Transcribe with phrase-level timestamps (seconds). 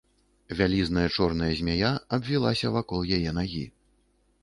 [0.61, 3.65] Вялізная чорная змяя абвілася вакол яе нагі.